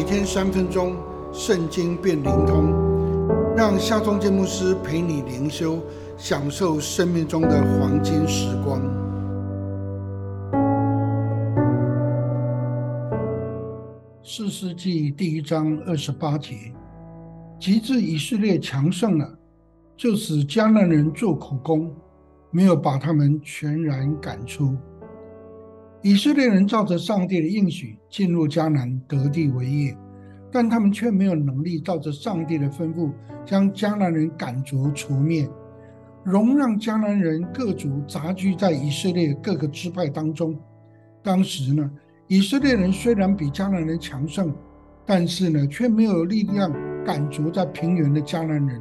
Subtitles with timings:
[0.00, 0.96] 每天三分钟，
[1.30, 2.72] 圣经变灵通，
[3.54, 5.78] 让夏忠建牧师陪你灵修，
[6.16, 8.80] 享受生命中的黄金时光。
[14.24, 16.72] 四世纪第一章二十八节，
[17.60, 19.38] 及至以色列强盛了，
[19.98, 21.94] 就使迦南人做苦工，
[22.50, 24.74] 没有把他们全然赶出。
[26.02, 29.96] 以色列人照着上帝的应许进入迦南得地为业，
[30.50, 33.12] 但他们却没有能力照着上帝的吩咐
[33.44, 35.46] 将迦南人赶逐除灭，
[36.24, 40.58] 容让迦南人各族杂居在以色列各个支派当中。
[41.22, 41.90] 当时呢，
[42.28, 44.54] 以色列人虽然比迦南人强盛，
[45.04, 46.72] 但是呢，却没有力量
[47.04, 48.80] 赶逐在平原的迦南人，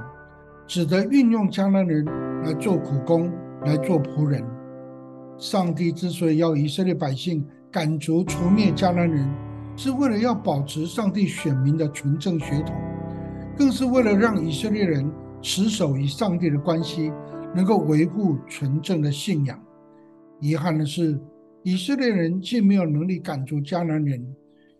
[0.65, 2.05] 只得运用迦南人
[2.45, 3.29] 来做苦工，
[3.65, 4.41] 来做仆人。
[5.39, 9.25] 上帝之所以要以色列百姓赶逐除灭迦南人，
[9.77, 12.75] 是为了要保持上帝选民的纯正血统，
[13.57, 15.09] 更是为了让以色列人
[15.41, 17.09] 持守与上帝的关系，
[17.55, 19.57] 能够维护纯正的信仰。
[20.41, 21.17] 遗憾的是，
[21.63, 24.21] 以色列人既没有能力赶逐迦南人，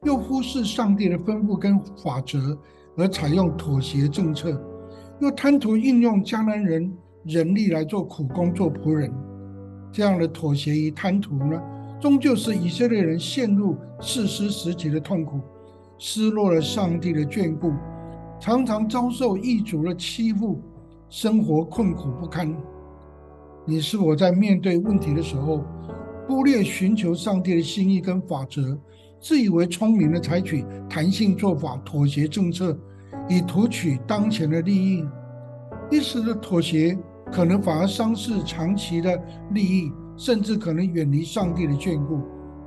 [0.03, 2.59] 又忽视上帝的吩咐跟法则，
[2.98, 4.61] 而采用妥协政策，
[5.22, 9.09] 又贪图运用迦南人人力来做苦工、做仆人。
[9.92, 11.62] 这样的妥协与贪图呢，
[12.00, 15.40] 终究是以色列人陷入世师时期的痛苦，
[15.98, 17.73] 失落了上帝的眷顾，
[18.40, 20.62] 常常遭受异族的欺负，
[21.10, 22.56] 生活困苦不堪。
[23.66, 25.64] 你是否在面对问题的时候，
[26.28, 28.78] 忽略寻求上帝的心意跟法则，
[29.20, 32.78] 自以为聪明的采取弹性做法、妥协政策，
[33.28, 35.04] 以图取当前的利益？
[35.92, 36.98] 一时的妥协。
[37.31, 42.21] 可能反而伤势长期的利益，甚至可能远离上帝的眷顾，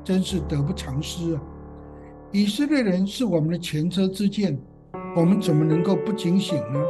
[0.05, 1.43] 真是得不偿失啊！
[2.31, 4.59] 以色列人是我们的前车之鉴，
[5.17, 6.81] 我们怎么能够不警醒呢？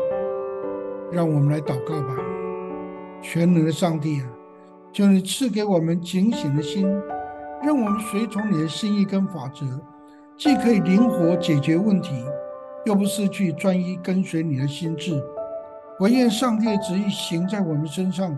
[1.10, 2.16] 让我们来祷告吧，
[3.20, 4.28] 全能的上帝啊，
[4.92, 6.86] 求你赐给我们警醒的心，
[7.62, 9.66] 让我们随从你的心意跟法则，
[10.36, 12.14] 既可以灵活解决问题，
[12.86, 15.22] 又不失去专一跟随你的心智。
[16.02, 18.36] 我愿上帝的旨意行在我们身上，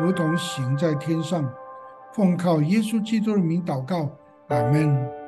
[0.00, 1.48] 如同行在天上。
[2.12, 4.10] 奉靠耶稣基督的名祷告，
[4.48, 5.23] 阿门。